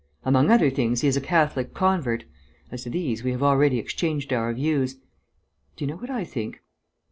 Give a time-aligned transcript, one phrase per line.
[0.23, 2.23] Among other things he is a Catholic convert;
[2.71, 4.95] as to these we have already exchanged our views....
[5.75, 6.63] Do you know what I think?